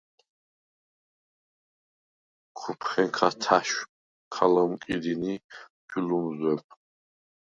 [2.57, 3.79] ქუფხენქა თაშვ
[4.33, 5.35] ქა ლჷმკიდინ ი
[5.89, 6.59] ჩუ ლჷმზვებ.